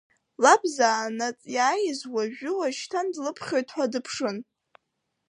[0.43, 4.37] Лаб заанаҵ иааиз уажәы уашьҭан длыԥхьоит ҳәа дыԥшын.